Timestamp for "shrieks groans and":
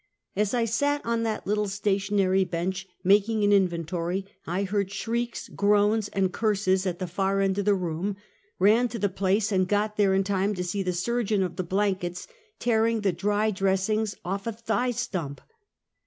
4.91-6.33